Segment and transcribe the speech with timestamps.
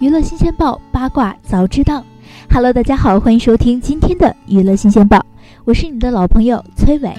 [0.00, 2.02] 娱乐新鲜报八卦早知道
[2.50, 5.22] ，Hello，大家好，欢迎收听今天的娱乐新鲜报，
[5.66, 7.12] 我是你的老朋友崔伟。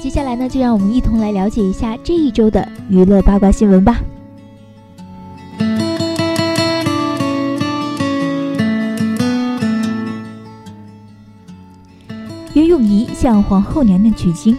[0.00, 4.00] 接下来呢，就让我们一同来了解一下这一周的娱乐八卦新闻吧。
[12.54, 14.56] 袁咏仪向皇后娘娘取经。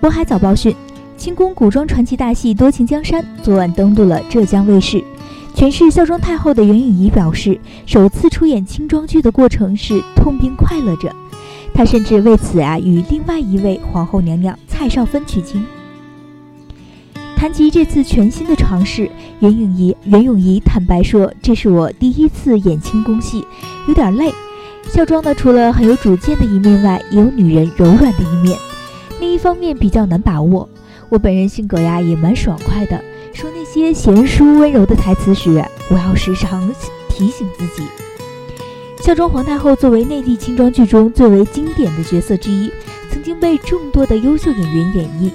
[0.00, 0.72] 渤海早报讯，
[1.16, 5.02] 清宫古装传奇大戏《多情江山》昨晚登陆了浙江卫视。
[5.54, 11.14] 诠释孝庄太后的袁咏仪表示，首次出演清装剧的过程是痛并快乐着。
[11.74, 15.64] 她甚至为此啊与另外一位皇后娘娘蔡少芬取经。
[17.36, 23.44] 谈及这次全新的尝试，袁咏仪袁咏仪坦白说：“这是我第一次演清宫戏，
[23.88, 24.32] 有点累。
[24.88, 28.58] 孝庄呢，除了很有主见的一面外，也有女人柔软的一面，
[29.20, 30.68] 另一方面比较难把握。
[31.08, 33.00] 我本人性格呀也蛮爽快的。”
[33.72, 36.70] 接贤淑温柔的台词时，我要时常
[37.08, 37.88] 提醒自己。
[38.98, 42.70] 孝庄皇太后作为内地清装剧中最为经典的角色之一，
[43.10, 45.30] 曾经被众多的优秀演员演绎，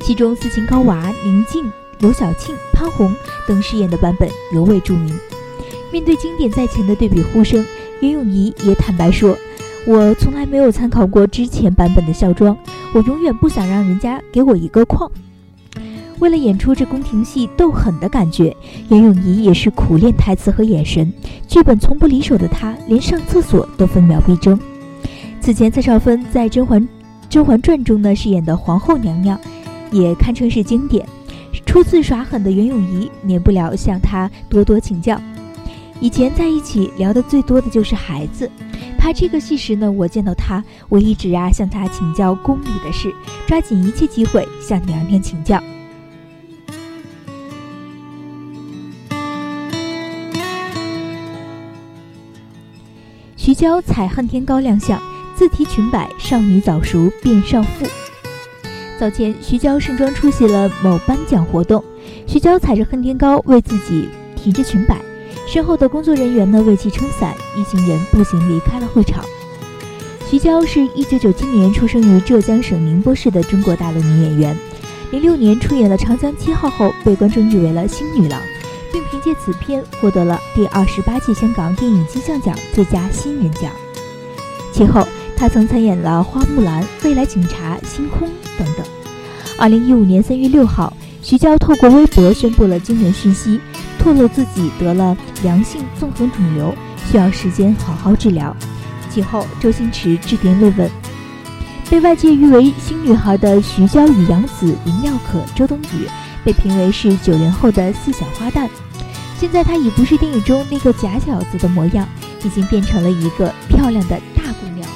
[0.00, 3.14] 其中斯琴高娃、宁静、刘晓庆、潘虹
[3.46, 5.14] 等饰演的版本尤为著名。
[5.92, 7.62] 面对经典在前的对比呼声，
[8.00, 9.36] 袁咏仪也坦白说
[9.86, 12.56] ：“我从来没有参考过之前版本的孝庄，
[12.94, 15.12] 我永远不想让人家给我一个框。”
[16.20, 18.56] 为了演出这宫廷戏斗狠的感觉，
[18.88, 21.12] 袁咏仪也是苦练台词和眼神，
[21.46, 24.58] 剧本从不离手的她，连上厕所都分秒必争。
[25.40, 26.88] 此前，蔡少芬在《甄嬛
[27.28, 29.38] 甄嬛传》中呢饰演的皇后娘娘，
[29.90, 31.06] 也堪称是经典。
[31.66, 35.20] 初次耍狠的袁咏仪，免不了向她多多请教。
[36.00, 38.50] 以前在一起聊的最多的就是孩子。
[38.96, 43.12] 拍这个戏时呢，我见到她，我一直啊向她请教宫里的事，
[43.46, 45.62] 抓紧一切机会向娘娘请教。
[53.44, 54.98] 徐娇踩恨天高亮相，
[55.36, 57.86] 自提裙摆，少女早熟变少妇。
[58.98, 61.84] 早前，徐娇盛装出席了某颁奖活动，
[62.26, 64.98] 徐娇踩着恨天高为自己提着裙摆，
[65.46, 69.22] 身后的工作人员呢为其撑伞，一行人步行离开了会场。
[70.30, 74.58] 徐娇是一九九七年出生于浙江省宁波市的中国大陆女演员，
[75.10, 78.40] 零六年出演了《长江七号》后被观众誉为了新女郎。
[78.94, 83.68] 并凭借此片获得了第二十八届香港电影金像奖最佳新人奖。
[84.72, 85.04] 其后，
[85.36, 88.86] 他曾参演了《花木兰》《未来警察》《星空》等等。
[89.58, 93.60] 二零一五年三月六号，徐娇透过微博宣布了惊人讯息，
[93.98, 96.72] 透露自己得了良性纵横肿瘤，
[97.10, 98.56] 需要时间好好治疗。
[99.10, 100.88] 其后，周星驰致电慰问。
[101.90, 106.08] 被外界誉为新女孩的徐娇与杨紫、林妙可、周冬雨，
[106.44, 108.68] 被评为是九零后的四小花旦。
[109.38, 112.08] 现在她已不是电影中那个假小子的模样，
[112.42, 114.94] 已经变成了一个漂亮的大姑娘了。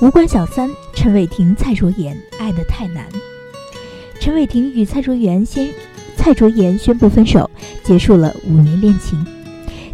[0.00, 3.06] 无关小三，陈伟霆、蔡卓妍爱的太难。
[4.18, 5.72] 陈伟霆与蔡卓妍先，
[6.16, 7.48] 蔡卓妍宣布分手，
[7.84, 9.24] 结束了五年恋情。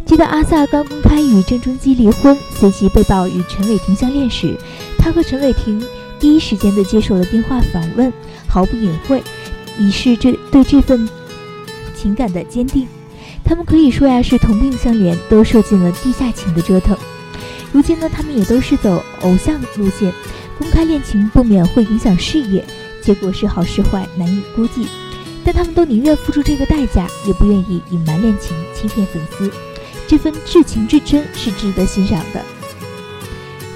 [0.05, 4.57] 记得阿 sa 刚公开与郑中基离婚，随即被曝与陈伟霆相恋时，
[4.97, 5.79] 他和陈伟霆。
[6.19, 8.11] 第一时间的接受了电话访问，
[8.47, 9.23] 毫不隐晦，
[9.77, 11.07] 以示这对这份
[11.95, 12.87] 情感的坚定。
[13.43, 16.97] 他们可以说呀是同病相怜，都受尽了地下情的折腾。
[17.71, 20.13] 如今呢，他们也都是走偶像路线，
[20.57, 22.65] 公开恋情不免会影响事业，
[23.01, 24.87] 结果是好是坏难以估计。
[25.45, 29.49] 但他们都宁愿付出这个代价，也不愿意隐瞒恋情，欺骗粉丝。
[30.07, 32.43] 这份至情至真是值得欣赏的。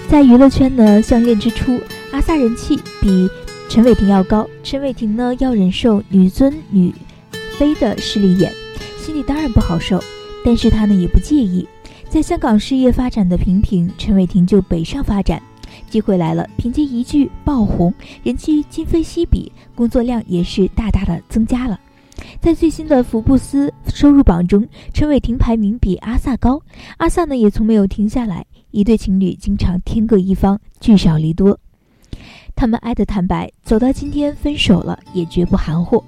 [0.09, 1.79] 在娱乐圈呢，相恋之初。
[2.13, 3.27] 阿 sa 人气比
[3.67, 6.93] 陈伟霆要高，陈伟霆呢要忍受女尊女
[7.57, 8.53] 卑的势利眼，
[8.99, 9.99] 心里当然不好受。
[10.45, 11.67] 但是他呢也不介意，
[12.09, 15.41] 在香港事业发展的平平，陈伟霆就北上发展，
[15.89, 21.79] 机会来了，凭借一句爆红，人气今非昔比，工作量也是大大的增加了。
[22.39, 24.63] 在最新的福布斯收入榜中，
[24.93, 26.61] 陈伟霆排名比阿 sa 高，
[26.97, 28.45] 阿 sa 呢也从没有停下来。
[28.69, 31.59] 一对情侣经常天各一方，聚少离多。
[32.55, 36.03] 他们爱的坦白，走到今天分手了也绝不含糊。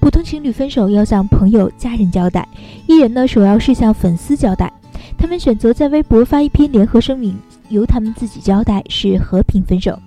[0.00, 2.46] 普通情侣分手要向朋友、家人交代，
[2.88, 4.72] 艺人呢首要是向粉丝交代。
[5.16, 7.36] 他们选择在微博发一篇联合声明，
[7.68, 9.98] 由他们自己交代是和平分手。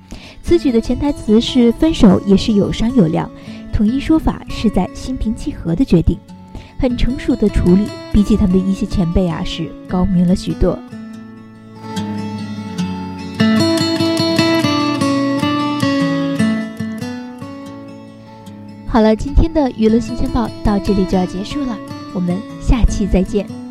[0.41, 3.29] 此举的潜台词是分手也是有商有量，
[3.71, 6.17] 统一说法是在心平气和的决定，
[6.77, 7.85] 很成熟的处理。
[8.11, 10.77] 比起他们的一些前辈啊，是高明了许多。
[19.13, 21.77] 今天的娱乐新鲜报到这里就要结束了，
[22.13, 23.64] 我们下期再见。